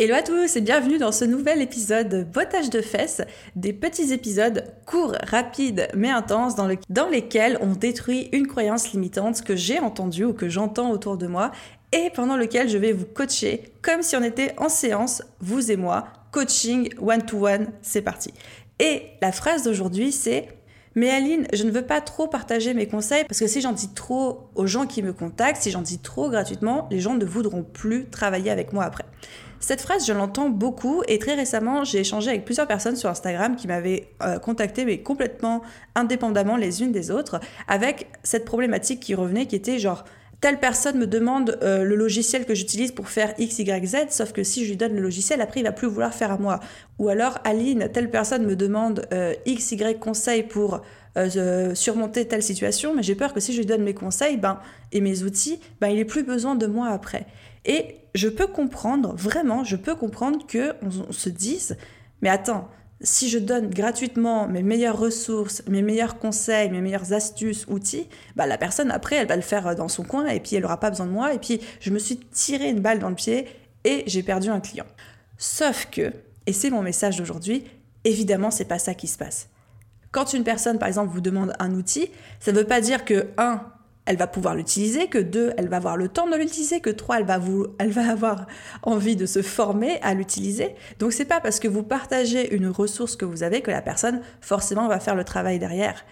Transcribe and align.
Hello 0.00 0.14
à 0.14 0.22
tous 0.22 0.54
et 0.54 0.60
bienvenue 0.60 0.98
dans 0.98 1.10
ce 1.10 1.24
nouvel 1.24 1.60
épisode 1.60 2.30
Bottage 2.32 2.70
de 2.70 2.80
fesses, 2.80 3.20
des 3.56 3.72
petits 3.72 4.12
épisodes 4.12 4.62
courts, 4.86 5.16
rapides 5.24 5.88
mais 5.92 6.08
intenses 6.08 6.54
dans, 6.54 6.68
dans 6.88 7.08
lesquels 7.08 7.58
on 7.62 7.72
détruit 7.72 8.28
une 8.30 8.46
croyance 8.46 8.92
limitante 8.92 9.42
que 9.42 9.56
j'ai 9.56 9.80
entendue 9.80 10.26
ou 10.26 10.34
que 10.34 10.48
j'entends 10.48 10.92
autour 10.92 11.16
de 11.16 11.26
moi 11.26 11.50
et 11.90 12.10
pendant 12.14 12.36
lequel 12.36 12.68
je 12.68 12.78
vais 12.78 12.92
vous 12.92 13.06
coacher 13.06 13.72
comme 13.82 14.02
si 14.02 14.14
on 14.14 14.22
était 14.22 14.54
en 14.58 14.68
séance, 14.68 15.20
vous 15.40 15.72
et 15.72 15.76
moi, 15.76 16.04
coaching 16.30 16.94
one-to-one, 17.00 17.66
c'est 17.82 18.02
parti. 18.02 18.32
Et 18.78 19.02
la 19.20 19.32
phrase 19.32 19.64
d'aujourd'hui 19.64 20.12
c'est 20.12 20.46
mais 20.98 21.10
Aline, 21.10 21.46
je 21.52 21.62
ne 21.62 21.70
veux 21.70 21.82
pas 21.82 22.00
trop 22.00 22.26
partager 22.26 22.74
mes 22.74 22.88
conseils 22.88 23.22
parce 23.28 23.38
que 23.38 23.46
si 23.46 23.60
j'en 23.60 23.70
dis 23.70 23.94
trop 23.94 24.50
aux 24.56 24.66
gens 24.66 24.84
qui 24.84 25.00
me 25.00 25.12
contactent, 25.12 25.62
si 25.62 25.70
j'en 25.70 25.80
dis 25.80 26.00
trop 26.00 26.28
gratuitement, 26.28 26.88
les 26.90 26.98
gens 26.98 27.14
ne 27.14 27.24
voudront 27.24 27.62
plus 27.62 28.06
travailler 28.06 28.50
avec 28.50 28.72
moi 28.72 28.82
après. 28.82 29.04
Cette 29.60 29.80
phrase, 29.80 30.04
je 30.08 30.12
l'entends 30.12 30.48
beaucoup 30.48 31.04
et 31.06 31.20
très 31.20 31.34
récemment, 31.34 31.84
j'ai 31.84 32.00
échangé 32.00 32.30
avec 32.30 32.44
plusieurs 32.44 32.66
personnes 32.66 32.96
sur 32.96 33.08
Instagram 33.08 33.54
qui 33.54 33.68
m'avaient 33.68 34.08
euh, 34.24 34.40
contacté, 34.40 34.84
mais 34.84 34.98
complètement 35.00 35.62
indépendamment 35.94 36.56
les 36.56 36.82
unes 36.82 36.90
des 36.90 37.12
autres, 37.12 37.38
avec 37.68 38.08
cette 38.24 38.44
problématique 38.44 38.98
qui 38.98 39.14
revenait, 39.14 39.46
qui 39.46 39.54
était 39.54 39.78
genre 39.78 40.02
telle 40.40 40.60
personne 40.60 40.98
me 40.98 41.06
demande 41.06 41.58
euh, 41.62 41.84
le 41.84 41.96
logiciel 41.96 42.44
que 42.46 42.54
j'utilise 42.54 42.92
pour 42.92 43.08
faire 43.08 43.34
X, 43.38 43.58
Y, 43.58 43.86
Z, 43.86 43.96
sauf 44.10 44.32
que 44.32 44.44
si 44.44 44.64
je 44.64 44.70
lui 44.70 44.76
donne 44.76 44.94
le 44.94 45.00
logiciel, 45.00 45.40
après 45.40 45.60
il 45.60 45.64
va 45.64 45.72
plus 45.72 45.88
vouloir 45.88 46.14
faire 46.14 46.30
à 46.30 46.38
moi. 46.38 46.60
Ou 46.98 47.08
alors 47.08 47.38
Aline, 47.44 47.88
telle 47.92 48.10
personne 48.10 48.46
me 48.46 48.56
demande 48.56 49.06
euh, 49.12 49.34
X, 49.46 49.72
Y 49.72 49.98
conseils 49.98 50.42
pour 50.42 50.82
surmonter 51.74 52.28
telle 52.28 52.44
situation, 52.44 52.94
mais 52.94 53.02
j'ai 53.02 53.16
peur 53.16 53.34
que 53.34 53.40
si 53.40 53.52
je 53.52 53.58
lui 53.58 53.66
donne 53.66 53.82
mes 53.82 53.92
conseils 53.92 54.36
ben, 54.36 54.60
et 54.92 55.00
mes 55.00 55.24
outils, 55.24 55.58
ben, 55.80 55.88
il 55.88 55.96
n'ait 55.96 56.04
plus 56.04 56.22
besoin 56.22 56.54
de 56.54 56.68
moi 56.68 56.90
après. 56.90 57.26
Et 57.64 57.96
je 58.14 58.28
peux 58.28 58.46
comprendre, 58.46 59.14
vraiment, 59.16 59.64
je 59.64 59.76
peux 59.76 59.94
comprendre 59.94 60.46
que 60.46 60.74
on, 60.82 61.12
se 61.12 61.28
dise, 61.28 61.76
mais 62.22 62.28
attends, 62.28 62.68
si 63.00 63.28
je 63.28 63.38
donne 63.38 63.70
gratuitement 63.70 64.48
mes 64.48 64.62
meilleures 64.62 64.98
ressources, 64.98 65.62
mes 65.68 65.82
meilleurs 65.82 66.18
conseils, 66.18 66.70
mes 66.70 66.80
meilleures 66.80 67.12
astuces, 67.12 67.64
outils, 67.68 68.08
bah 68.34 68.46
la 68.46 68.58
personne 68.58 68.90
après, 68.90 69.16
elle 69.16 69.28
va 69.28 69.36
le 69.36 69.42
faire 69.42 69.76
dans 69.76 69.88
son 69.88 70.02
coin 70.02 70.26
et 70.26 70.40
puis 70.40 70.56
elle 70.56 70.62
n'aura 70.62 70.80
pas 70.80 70.90
besoin 70.90 71.06
de 71.06 71.12
moi 71.12 71.32
et 71.32 71.38
puis 71.38 71.60
je 71.80 71.90
me 71.90 71.98
suis 71.98 72.16
tiré 72.16 72.68
une 72.68 72.80
balle 72.80 72.98
dans 72.98 73.08
le 73.08 73.14
pied 73.14 73.46
et 73.84 74.02
j'ai 74.06 74.22
perdu 74.22 74.48
un 74.48 74.60
client. 74.60 74.86
Sauf 75.36 75.86
que, 75.90 76.12
et 76.46 76.52
c'est 76.52 76.70
mon 76.70 76.82
message 76.82 77.16
d'aujourd'hui, 77.16 77.64
évidemment, 78.04 78.50
c'est 78.50 78.64
pas 78.64 78.80
ça 78.80 78.94
qui 78.94 79.06
se 79.06 79.16
passe. 79.16 79.48
Quand 80.10 80.32
une 80.32 80.42
personne, 80.42 80.78
par 80.78 80.88
exemple, 80.88 81.12
vous 81.12 81.20
demande 81.20 81.52
un 81.58 81.74
outil, 81.74 82.10
ça 82.40 82.50
ne 82.50 82.58
veut 82.58 82.66
pas 82.66 82.80
dire 82.80 83.04
que, 83.04 83.28
un, 83.36 83.60
elle 84.08 84.16
va 84.16 84.26
pouvoir 84.26 84.54
l'utiliser, 84.54 85.08
que 85.08 85.18
deux, 85.18 85.52
elle 85.58 85.68
va 85.68 85.76
avoir 85.76 85.98
le 85.98 86.08
temps 86.08 86.26
de 86.26 86.34
l'utiliser, 86.34 86.80
que 86.80 86.88
trois, 86.88 87.18
elle 87.18 87.26
va, 87.26 88.10
avoir 88.10 88.46
envie 88.82 89.16
de 89.16 89.26
se 89.26 89.42
former 89.42 90.00
à 90.00 90.14
l'utiliser. 90.14 90.74
Donc 90.98 91.12
c'est 91.12 91.26
pas 91.26 91.40
parce 91.40 91.60
que 91.60 91.68
vous 91.68 91.82
partagez 91.82 92.54
une 92.54 92.68
ressource 92.68 93.16
que 93.16 93.26
vous 93.26 93.42
avez 93.42 93.60
que 93.60 93.70
la 93.70 93.82
personne 93.82 94.22
forcément 94.40 94.88
va 94.88 94.98
faire 94.98 95.14
le 95.14 95.24
travail 95.24 95.58
derrière. 95.58 96.06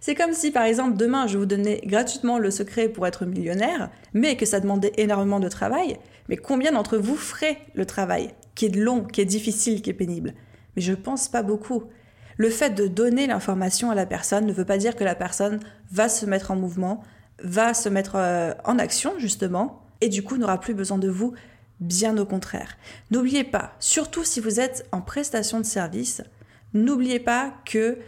C'est 0.00 0.14
comme 0.14 0.32
si 0.32 0.50
par 0.50 0.62
exemple 0.62 0.96
demain 0.96 1.26
je 1.26 1.36
vous 1.36 1.44
donnais 1.44 1.82
gratuitement 1.84 2.38
le 2.38 2.50
secret 2.50 2.88
pour 2.88 3.06
être 3.06 3.26
millionnaire, 3.26 3.90
mais 4.14 4.38
que 4.38 4.46
ça 4.46 4.58
demandait 4.58 4.94
énormément 4.96 5.38
de 5.38 5.50
travail. 5.50 5.98
Mais 6.30 6.38
combien 6.38 6.72
d'entre 6.72 6.96
vous 6.96 7.16
feraient 7.16 7.58
le 7.74 7.84
travail 7.84 8.30
qui 8.54 8.64
est 8.64 8.74
long, 8.74 9.04
qui 9.04 9.20
est 9.20 9.26
difficile, 9.26 9.82
qui 9.82 9.90
est 9.90 9.94
pénible? 9.94 10.32
Mais 10.74 10.80
je 10.80 10.94
pense 10.94 11.28
pas 11.28 11.42
beaucoup. 11.42 11.82
Le 12.38 12.48
fait 12.48 12.70
de 12.70 12.86
donner 12.86 13.26
l'information 13.26 13.90
à 13.90 13.94
la 13.94 14.06
personne 14.06 14.46
ne 14.46 14.54
veut 14.54 14.64
pas 14.64 14.78
dire 14.78 14.96
que 14.96 15.04
la 15.04 15.14
personne 15.14 15.60
va 15.90 16.08
se 16.08 16.24
mettre 16.24 16.50
en 16.50 16.56
mouvement, 16.56 17.02
va 17.42 17.74
se 17.74 17.88
mettre 17.88 18.16
euh, 18.16 18.52
en 18.64 18.78
action 18.78 19.18
justement 19.18 19.84
et 20.00 20.08
du 20.08 20.22
coup 20.22 20.36
n'aura 20.36 20.58
plus 20.58 20.74
besoin 20.74 20.98
de 20.98 21.08
vous, 21.08 21.34
bien 21.80 22.16
au 22.18 22.24
contraire. 22.24 22.76
N'oubliez 23.10 23.44
pas, 23.44 23.72
surtout 23.80 24.24
si 24.24 24.40
vous 24.40 24.60
êtes 24.60 24.86
en 24.92 25.00
prestation 25.00 25.58
de 25.60 25.66
service, 25.66 26.22
n'oubliez 26.74 27.20
pas 27.20 27.54
que 27.64 27.98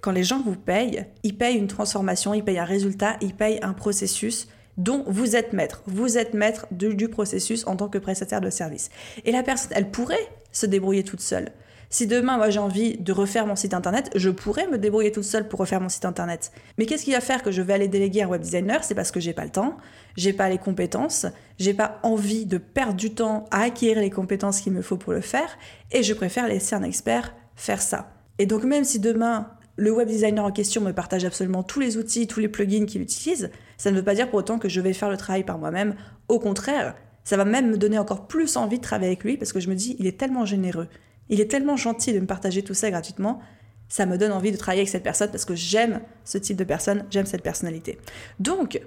quand 0.00 0.10
les 0.10 0.24
gens 0.24 0.42
vous 0.42 0.56
payent, 0.56 1.06
ils 1.22 1.36
payent 1.36 1.56
une 1.56 1.68
transformation, 1.68 2.34
ils 2.34 2.44
payent 2.44 2.58
un 2.58 2.64
résultat, 2.64 3.16
ils 3.20 3.34
payent 3.34 3.60
un 3.62 3.72
processus 3.72 4.48
dont 4.76 5.04
vous 5.06 5.36
êtes 5.36 5.52
maître. 5.52 5.82
Vous 5.86 6.18
êtes 6.18 6.34
maître 6.34 6.66
du 6.70 7.08
processus 7.08 7.66
en 7.66 7.76
tant 7.76 7.88
que 7.88 7.98
prestataire 7.98 8.40
de 8.40 8.50
service. 8.50 8.90
Et 9.24 9.32
la 9.32 9.42
personne, 9.42 9.72
elle 9.74 9.90
pourrait 9.90 10.28
se 10.52 10.66
débrouiller 10.66 11.04
toute 11.04 11.20
seule. 11.20 11.52
Si 11.88 12.06
demain, 12.06 12.36
moi, 12.36 12.50
j'ai 12.50 12.58
envie 12.58 12.96
de 12.98 13.12
refaire 13.12 13.46
mon 13.46 13.54
site 13.54 13.72
internet, 13.72 14.10
je 14.14 14.30
pourrais 14.30 14.66
me 14.66 14.76
débrouiller 14.76 15.12
toute 15.12 15.24
seule 15.24 15.48
pour 15.48 15.60
refaire 15.60 15.80
mon 15.80 15.88
site 15.88 16.04
internet. 16.04 16.50
Mais 16.78 16.86
qu'est-ce 16.86 17.04
qui 17.04 17.12
va 17.12 17.20
faire 17.20 17.42
que 17.42 17.52
je 17.52 17.62
vais 17.62 17.74
aller 17.74 17.88
déléguer 17.88 18.22
un 18.22 18.28
web 18.28 18.42
designer? 18.42 18.82
C'est 18.82 18.94
parce 18.94 19.12
que 19.12 19.20
j'ai 19.20 19.32
pas 19.32 19.44
le 19.44 19.50
temps, 19.50 19.76
j'ai 20.16 20.32
pas 20.32 20.48
les 20.48 20.58
compétences, 20.58 21.26
j'ai 21.58 21.74
pas 21.74 22.00
envie 22.02 22.44
de 22.44 22.58
perdre 22.58 22.94
du 22.94 23.14
temps 23.14 23.44
à 23.50 23.62
acquérir 23.62 24.00
les 24.00 24.10
compétences 24.10 24.60
qu'il 24.60 24.72
me 24.72 24.82
faut 24.82 24.96
pour 24.96 25.12
le 25.12 25.20
faire, 25.20 25.58
et 25.92 26.02
je 26.02 26.12
préfère 26.12 26.48
laisser 26.48 26.74
un 26.74 26.82
expert 26.82 27.34
faire 27.54 27.80
ça. 27.80 28.12
Et 28.38 28.46
donc, 28.46 28.64
même 28.64 28.84
si 28.84 28.98
demain, 28.98 29.50
le 29.76 29.92
web 29.92 30.08
designer 30.08 30.44
en 30.44 30.50
question 30.50 30.80
me 30.80 30.92
partage 30.92 31.24
absolument 31.24 31.62
tous 31.62 31.80
les 31.80 31.96
outils, 31.96 32.26
tous 32.26 32.40
les 32.40 32.48
plugins 32.48 32.86
qu'il 32.86 33.02
utilise, 33.02 33.50
ça 33.76 33.90
ne 33.90 33.96
veut 33.96 34.02
pas 34.02 34.14
dire 34.14 34.28
pour 34.28 34.38
autant 34.38 34.58
que 34.58 34.68
je 34.68 34.80
vais 34.80 34.92
faire 34.92 35.10
le 35.10 35.16
travail 35.16 35.44
par 35.44 35.58
moi-même. 35.58 35.94
Au 36.28 36.38
contraire, 36.38 36.94
ça 37.24 37.36
va 37.36 37.44
même 37.44 37.70
me 37.70 37.76
donner 37.76 37.98
encore 37.98 38.26
plus 38.26 38.56
envie 38.56 38.78
de 38.78 38.82
travailler 38.82 39.08
avec 39.08 39.24
lui 39.24 39.36
parce 39.36 39.52
que 39.52 39.60
je 39.60 39.68
me 39.68 39.74
dis, 39.74 39.96
il 39.98 40.06
est 40.06 40.18
tellement 40.18 40.44
généreux. 40.44 40.88
Il 41.28 41.40
est 41.40 41.50
tellement 41.50 41.76
gentil 41.76 42.12
de 42.12 42.20
me 42.20 42.26
partager 42.26 42.62
tout 42.62 42.74
ça 42.74 42.90
gratuitement, 42.90 43.40
ça 43.88 44.06
me 44.06 44.18
donne 44.18 44.32
envie 44.32 44.52
de 44.52 44.56
travailler 44.56 44.80
avec 44.80 44.88
cette 44.88 45.02
personne 45.02 45.30
parce 45.30 45.44
que 45.44 45.54
j'aime 45.54 46.00
ce 46.24 46.38
type 46.38 46.56
de 46.56 46.64
personne, 46.64 47.04
j'aime 47.10 47.26
cette 47.26 47.42
personnalité. 47.42 47.98
Donc, 48.40 48.80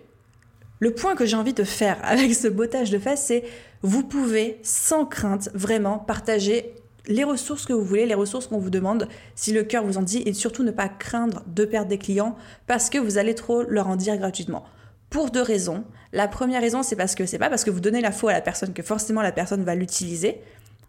le 0.80 0.94
point 0.94 1.16
que 1.16 1.26
j'ai 1.26 1.36
envie 1.36 1.54
de 1.54 1.64
faire 1.64 1.98
avec 2.04 2.34
ce 2.34 2.48
bottage 2.48 2.90
de 2.90 3.00
fesses, 3.00 3.24
c'est 3.26 3.44
vous 3.82 4.04
pouvez 4.04 4.60
sans 4.64 5.06
crainte 5.06 5.50
vraiment 5.54 6.00
partager 6.00 6.74
les 7.08 7.24
ressources 7.24 7.66
que 7.66 7.74
vous 7.74 7.84
voulez, 7.84 8.06
les 8.06 8.14
ressources 8.14 8.48
qu'on 8.48 8.60
vous 8.60 8.70
demande, 8.70 9.08
si 9.36 9.52
le 9.52 9.64
cœur 9.64 9.84
vous 9.84 9.98
en 9.98 10.04
dit, 10.04 10.22
et 10.26 10.34
surtout 10.34 10.64
ne 10.64 10.72
pas 10.72 10.90
craindre 10.90 11.44
de 11.48 11.66
perdre 11.66 11.90
des 11.90 11.98
clients 11.98 12.36
parce 12.68 12.90
que 12.90 12.98
vous 12.98 13.18
allez 13.18 13.36
trop 13.36 13.64
leur 13.64 13.88
en 13.88 13.96
dire 13.96 14.18
gratuitement. 14.18 14.64
Pour 15.10 15.32
deux 15.32 15.42
raisons. 15.42 15.86
La 16.14 16.28
première 16.28 16.62
raison, 16.62 16.84
c'est 16.84 16.96
parce 16.96 17.16
que 17.16 17.26
c'est 17.26 17.40
pas 17.40 17.50
parce 17.50 17.64
que 17.64 17.72
vous 17.72 17.80
donnez 17.80 18.02
la 18.02 18.12
faute 18.12 18.30
à 18.30 18.34
la 18.34 18.42
personne 18.42 18.74
que 18.74 18.84
forcément 18.84 19.24
la 19.24 19.32
personne 19.32 19.64
va 19.64 19.74
l'utiliser 19.74 20.40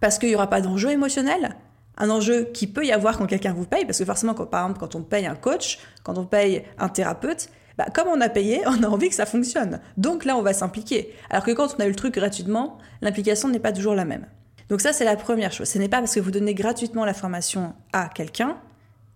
parce 0.01 0.19
qu'il 0.19 0.29
n'y 0.29 0.35
aura 0.35 0.49
pas 0.49 0.61
d'enjeu 0.61 0.91
émotionnel. 0.91 1.57
Un 1.97 2.11
enjeu 2.11 2.45
qui 2.55 2.67
peut 2.67 2.85
y 2.85 2.93
avoir 2.93 3.19
quand 3.19 3.27
quelqu'un 3.27 3.53
vous 3.53 3.67
paye, 3.67 3.85
parce 3.85 3.99
que 3.99 4.05
forcément, 4.05 4.35
par 4.35 4.63
exemple, 4.63 4.81
quand 4.81 4.95
on 4.95 5.03
paye 5.03 5.27
un 5.27 5.35
coach, 5.35 5.79
quand 6.03 6.17
on 6.19 6.25
paye 6.25 6.65
un 6.79 6.89
thérapeute, 6.89 7.51
bah, 7.77 7.87
comme 7.95 8.09
on 8.09 8.21
a 8.21 8.29
payé, 8.29 8.63
on 8.67 8.83
a 8.83 8.87
envie 8.87 9.09
que 9.09 9.15
ça 9.15 9.27
fonctionne. 9.27 9.81
Donc 9.97 10.25
là, 10.25 10.37
on 10.37 10.43
va 10.43 10.53
s'impliquer. 10.53 11.15
Alors 11.29 11.45
que 11.45 11.51
quand 11.51 11.75
on 11.77 11.81
a 11.83 11.87
eu 11.87 11.91
le 11.91 11.95
truc 11.95 12.15
gratuitement, 12.15 12.79
l'implication 13.03 13.49
n'est 13.49 13.59
pas 13.59 13.73
toujours 13.73 13.95
la 13.95 14.05
même. 14.05 14.27
Donc 14.69 14.81
ça, 14.81 14.93
c'est 14.93 15.05
la 15.05 15.17
première 15.17 15.53
chose. 15.53 15.69
Ce 15.69 15.79
n'est 15.79 15.89
pas 15.89 15.99
parce 15.99 16.15
que 16.15 16.21
vous 16.21 16.31
donnez 16.31 16.55
gratuitement 16.55 17.05
la 17.05 17.15
formation 17.15 17.75
à 17.93 18.09
quelqu'un 18.09 18.57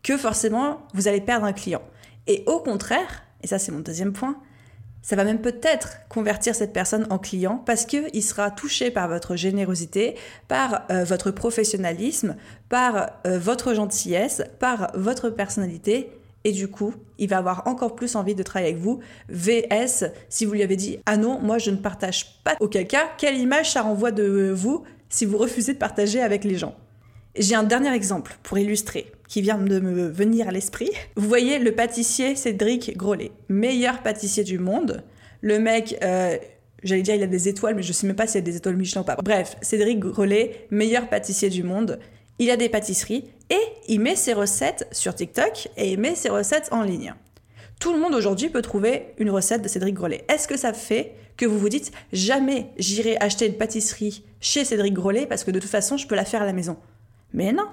que 0.03 0.17
forcément 0.17 0.83
vous 0.93 1.09
allez 1.09 1.21
perdre 1.21 1.47
un 1.47 1.53
client. 1.53 1.83
Et 2.27 2.45
au 2.47 2.61
contraire, 2.61 3.25
et 3.43 3.47
ça 3.47 3.59
c'est 3.59 3.73
mon 3.73 3.81
deuxième 3.81 4.13
point, 4.13 4.37
ça 5.05 5.17
va 5.17 5.25
même 5.25 5.43
peut-être 5.43 5.99
convertir 6.09 6.55
cette 6.55 6.73
personne 6.73 7.07
en 7.11 7.19
client 7.19 7.63
parce 7.67 7.85
qu'il 7.85 8.23
sera 8.23 8.51
touché 8.51 8.91
par 8.91 9.07
votre 9.07 9.37
générosité, 9.37 10.17
par 10.49 10.87
euh, 10.91 11.05
votre 11.05 11.31
professionnalisme, 11.31 12.37
par 12.71 13.11
euh, 13.27 13.39
votre 13.39 13.75
gentillesse, 13.75 14.43
par 14.59 14.91
votre 14.95 15.29
personnalité. 15.29 16.11
Et 16.45 16.53
du 16.53 16.69
coup, 16.69 16.95
il 17.19 17.29
va 17.29 17.39
avoir 17.39 17.67
encore 17.67 17.95
plus 17.95 18.17
envie 18.17 18.35
de 18.35 18.43
travailler 18.43 18.73
avec 18.73 18.83
vous. 18.83 19.01
VS, 19.29 20.07
si 20.31 20.47
vous 20.47 20.55
lui 20.55 20.63
avez 20.63 20.77
dit 20.77 20.99
Ah 21.05 21.19
non, 21.19 21.39
moi 21.39 21.59
je 21.59 21.71
ne 21.71 21.77
partage 21.77 22.41
pas. 22.43 22.57
Auquel 22.61 22.87
cas, 22.87 23.11
quelle 23.19 23.37
image 23.37 23.73
ça 23.73 23.83
renvoie 23.83 24.11
de 24.11 24.53
vous 24.55 24.85
si 25.11 25.27
vous 25.27 25.37
refusez 25.37 25.75
de 25.75 25.79
partager 25.79 26.23
avec 26.23 26.45
les 26.45 26.57
gens? 26.57 26.75
J'ai 27.37 27.57
un 27.57 27.65
dernier 27.65 27.93
exemple 27.93 28.37
pour 28.45 28.59
illustrer 28.59 29.11
qui 29.27 29.43
vient 29.43 29.59
de 29.59 29.81
me 29.81 30.07
venir 30.09 30.47
à 30.47 30.53
l'esprit. 30.53 30.91
Vous 31.17 31.27
voyez 31.27 31.59
le 31.59 31.73
pâtissier 31.73 32.37
Cédric 32.37 32.97
Grolet, 32.97 33.33
meilleur 33.49 34.03
pâtissier 34.03 34.45
du 34.45 34.61
monde. 34.61 35.03
Le 35.41 35.59
mec, 35.59 35.99
euh, 36.05 36.37
j'allais 36.85 37.03
dire 37.03 37.17
il 37.17 37.25
a 37.25 37.27
des 37.27 37.49
étoiles, 37.49 37.75
mais 37.75 37.83
je 37.83 37.93
sais 37.93 38.07
même 38.07 38.15
pas 38.15 38.29
s'il 38.29 38.37
y 38.37 38.39
a 38.39 38.43
des 38.43 38.57
étoiles 38.57 38.77
Michelin 38.77 39.01
ou 39.01 39.05
pas. 39.05 39.17
Bref, 39.17 39.57
Cédric 39.63 39.99
Grolet, 39.99 40.69
meilleur 40.71 41.09
pâtissier 41.09 41.49
du 41.49 41.65
monde. 41.65 41.99
Il 42.39 42.53
a 42.53 42.57
des 42.57 42.69
pâtisseries 42.69 43.25
et 43.51 43.59
il 43.89 43.99
met 43.99 44.15
ses 44.15 44.33
recettes 44.33 44.87
sur 44.93 45.13
TikTok 45.13 45.71
et 45.77 45.91
il 45.91 45.99
met 45.99 46.15
ses 46.15 46.29
recettes 46.29 46.69
en 46.71 46.83
ligne. 46.83 47.15
Tout 47.81 47.93
le 47.93 47.99
monde 47.99 48.15
aujourd'hui 48.15 48.49
peut 48.49 48.63
trouver 48.63 49.07
une 49.19 49.31
recette 49.31 49.63
de 49.63 49.69
Cédric 49.69 49.97
Grolet. 49.97 50.25
Est-ce 50.29 50.47
que 50.47 50.57
ça 50.57 50.73
fait 50.73 51.15
que 51.37 51.47
vous 51.47 51.59
vous 51.59 51.69
dites 51.69 51.91
jamais 52.13 52.69
j'irai 52.79 53.17
acheter 53.19 53.47
une 53.49 53.55
pâtisserie 53.55 54.23
chez 54.41 54.65
Cédric 54.65 54.95
Grolet 54.95 55.27
parce 55.27 55.43
que 55.43 55.51
de 55.51 55.59
toute 55.59 55.71
façon 55.71 55.97
je 55.97 56.07
peux 56.07 56.15
la 56.15 56.25
faire 56.25 56.41
à 56.41 56.47
la 56.47 56.53
maison? 56.53 56.77
Mais 57.35 57.53
non, 57.53 57.67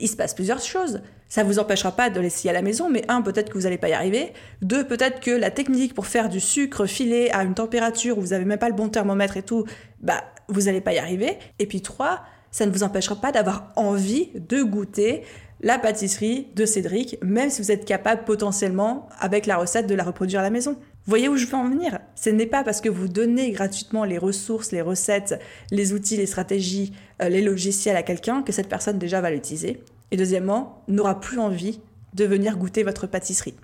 il 0.00 0.08
se 0.08 0.16
passe 0.16 0.34
plusieurs 0.34 0.60
choses. 0.60 1.00
Ça 1.28 1.44
vous 1.44 1.58
empêchera 1.58 1.92
pas 1.92 2.10
de 2.10 2.18
l'essayer 2.18 2.50
à 2.50 2.52
la 2.52 2.62
maison, 2.62 2.90
mais 2.90 3.04
un, 3.08 3.22
peut-être 3.22 3.50
que 3.50 3.54
vous 3.56 3.64
n'allez 3.64 3.78
pas 3.78 3.88
y 3.88 3.92
arriver. 3.92 4.32
Deux, 4.60 4.84
peut-être 4.84 5.20
que 5.20 5.30
la 5.30 5.50
technique 5.50 5.94
pour 5.94 6.06
faire 6.06 6.28
du 6.28 6.40
sucre 6.40 6.86
filé 6.86 7.30
à 7.30 7.44
une 7.44 7.54
température 7.54 8.18
où 8.18 8.20
vous 8.20 8.28
n'avez 8.28 8.44
même 8.44 8.58
pas 8.58 8.68
le 8.68 8.74
bon 8.74 8.88
thermomètre 8.88 9.36
et 9.36 9.42
tout, 9.42 9.64
bah, 10.00 10.24
vous 10.48 10.62
n'allez 10.62 10.80
pas 10.80 10.92
y 10.92 10.98
arriver. 10.98 11.38
Et 11.58 11.66
puis 11.66 11.82
trois, 11.82 12.22
ça 12.50 12.66
ne 12.66 12.72
vous 12.72 12.82
empêchera 12.82 13.16
pas 13.16 13.32
d'avoir 13.32 13.72
envie 13.76 14.30
de 14.34 14.62
goûter 14.62 15.22
la 15.62 15.78
pâtisserie 15.78 16.48
de 16.56 16.66
Cédric, 16.66 17.16
même 17.22 17.48
si 17.48 17.62
vous 17.62 17.70
êtes 17.70 17.84
capable 17.84 18.24
potentiellement, 18.24 19.08
avec 19.20 19.46
la 19.46 19.56
recette, 19.56 19.86
de 19.86 19.94
la 19.94 20.02
reproduire 20.02 20.40
à 20.40 20.42
la 20.42 20.50
maison. 20.50 20.76
Voyez 21.06 21.28
où 21.28 21.36
je 21.36 21.46
veux 21.46 21.54
en 21.54 21.68
venir 21.68 21.98
Ce 22.14 22.30
n'est 22.30 22.46
pas 22.46 22.62
parce 22.62 22.80
que 22.80 22.88
vous 22.88 23.08
donnez 23.08 23.50
gratuitement 23.50 24.04
les 24.04 24.18
ressources, 24.18 24.70
les 24.70 24.82
recettes, 24.82 25.40
les 25.70 25.92
outils, 25.92 26.16
les 26.16 26.26
stratégies, 26.26 26.92
euh, 27.20 27.28
les 27.28 27.42
logiciels 27.42 27.96
à 27.96 28.02
quelqu'un 28.02 28.42
que 28.42 28.52
cette 28.52 28.68
personne 28.68 28.98
déjà 28.98 29.20
va 29.20 29.30
l'utiliser. 29.30 29.82
Et 30.12 30.16
deuxièmement, 30.16 30.84
n'aura 30.86 31.20
plus 31.20 31.38
envie 31.38 31.80
de 32.14 32.24
venir 32.24 32.56
goûter 32.56 32.84
votre 32.84 33.06
pâtisserie. 33.06 33.54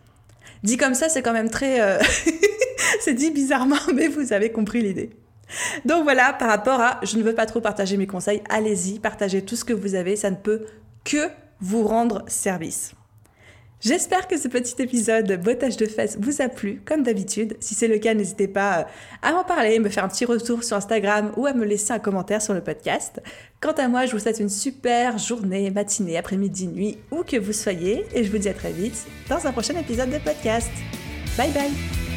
Dit 0.64 0.76
comme 0.76 0.94
ça, 0.94 1.08
c'est 1.08 1.22
quand 1.22 1.32
même 1.32 1.50
très... 1.50 1.80
Euh, 1.80 2.02
c'est 3.00 3.14
dit 3.14 3.30
bizarrement, 3.30 3.76
mais 3.94 4.08
vous 4.08 4.32
avez 4.32 4.50
compris 4.50 4.82
l'idée. 4.82 5.10
Donc 5.84 6.02
voilà, 6.02 6.32
par 6.32 6.48
rapport 6.48 6.80
à 6.80 7.00
je 7.02 7.16
ne 7.16 7.22
veux 7.22 7.34
pas 7.34 7.46
trop 7.46 7.60
partager 7.60 7.96
mes 7.96 8.06
conseils, 8.06 8.42
allez-y, 8.50 8.98
partagez 8.98 9.42
tout 9.42 9.56
ce 9.56 9.64
que 9.64 9.72
vous 9.72 9.94
avez, 9.94 10.16
ça 10.16 10.30
ne 10.30 10.36
peut 10.36 10.66
que 11.04 11.28
vous 11.60 11.86
rendre 11.86 12.24
service. 12.26 12.92
J'espère 13.80 14.26
que 14.26 14.36
ce 14.36 14.48
petit 14.48 14.74
épisode 14.82 15.40
bottage 15.40 15.76
de 15.76 15.86
fesses 15.86 16.16
vous 16.20 16.42
a 16.42 16.48
plu, 16.48 16.82
comme 16.84 17.04
d'habitude. 17.04 17.56
Si 17.60 17.74
c'est 17.74 17.86
le 17.86 17.98
cas, 17.98 18.12
n'hésitez 18.12 18.48
pas 18.48 18.80
euh, 18.80 18.84
à 19.22 19.32
m'en 19.32 19.44
parler, 19.44 19.78
me 19.78 19.88
faire 19.88 20.04
un 20.04 20.08
petit 20.08 20.24
retour 20.24 20.64
sur 20.64 20.76
Instagram 20.76 21.30
ou 21.36 21.46
à 21.46 21.52
me 21.52 21.64
laisser 21.64 21.92
un 21.92 22.00
commentaire 22.00 22.42
sur 22.42 22.54
le 22.54 22.60
podcast. 22.60 23.22
Quant 23.60 23.72
à 23.72 23.86
moi, 23.86 24.06
je 24.06 24.12
vous 24.12 24.18
souhaite 24.18 24.40
une 24.40 24.48
super 24.48 25.18
journée, 25.18 25.70
matinée, 25.70 26.18
après-midi, 26.18 26.66
nuit, 26.66 26.98
où 27.12 27.22
que 27.22 27.36
vous 27.36 27.52
soyez, 27.52 28.04
et 28.14 28.24
je 28.24 28.30
vous 28.32 28.38
dis 28.38 28.48
à 28.48 28.54
très 28.54 28.72
vite 28.72 29.06
dans 29.28 29.46
un 29.46 29.52
prochain 29.52 29.78
épisode 29.78 30.10
de 30.10 30.18
podcast. 30.18 30.70
Bye 31.36 31.52
bye 31.52 32.07